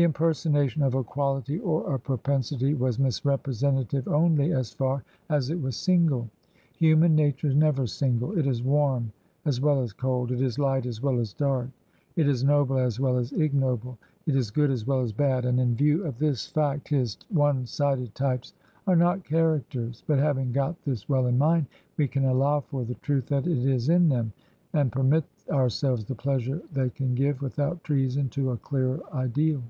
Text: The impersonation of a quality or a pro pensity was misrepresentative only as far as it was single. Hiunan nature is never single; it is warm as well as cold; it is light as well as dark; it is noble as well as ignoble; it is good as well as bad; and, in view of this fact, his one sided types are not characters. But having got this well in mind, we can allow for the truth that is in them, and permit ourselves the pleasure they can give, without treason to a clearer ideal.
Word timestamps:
The 0.00 0.04
impersonation 0.04 0.82
of 0.84 0.94
a 0.94 1.02
quality 1.02 1.58
or 1.58 1.92
a 1.92 1.98
pro 1.98 2.16
pensity 2.18 2.72
was 2.72 3.00
misrepresentative 3.00 4.06
only 4.06 4.52
as 4.52 4.70
far 4.72 5.02
as 5.28 5.50
it 5.50 5.60
was 5.60 5.74
single. 5.74 6.30
Hiunan 6.80 7.14
nature 7.16 7.48
is 7.48 7.56
never 7.56 7.84
single; 7.88 8.38
it 8.38 8.46
is 8.46 8.62
warm 8.62 9.10
as 9.44 9.60
well 9.60 9.82
as 9.82 9.92
cold; 9.92 10.30
it 10.30 10.40
is 10.40 10.56
light 10.56 10.86
as 10.86 11.02
well 11.02 11.18
as 11.18 11.32
dark; 11.32 11.68
it 12.14 12.28
is 12.28 12.44
noble 12.44 12.78
as 12.78 13.00
well 13.00 13.16
as 13.18 13.32
ignoble; 13.32 13.98
it 14.24 14.36
is 14.36 14.52
good 14.52 14.70
as 14.70 14.86
well 14.86 15.00
as 15.00 15.10
bad; 15.12 15.44
and, 15.44 15.58
in 15.58 15.74
view 15.74 16.06
of 16.06 16.16
this 16.20 16.46
fact, 16.46 16.86
his 16.90 17.18
one 17.28 17.66
sided 17.66 18.14
types 18.14 18.54
are 18.86 18.94
not 18.94 19.24
characters. 19.24 20.04
But 20.06 20.20
having 20.20 20.52
got 20.52 20.80
this 20.84 21.08
well 21.08 21.26
in 21.26 21.38
mind, 21.38 21.66
we 21.96 22.06
can 22.06 22.24
allow 22.24 22.60
for 22.60 22.84
the 22.84 22.94
truth 22.94 23.26
that 23.30 23.48
is 23.48 23.88
in 23.88 24.08
them, 24.10 24.32
and 24.72 24.92
permit 24.92 25.24
ourselves 25.50 26.04
the 26.04 26.14
pleasure 26.14 26.62
they 26.72 26.88
can 26.90 27.16
give, 27.16 27.42
without 27.42 27.82
treason 27.82 28.28
to 28.28 28.52
a 28.52 28.56
clearer 28.58 29.00
ideal. 29.12 29.60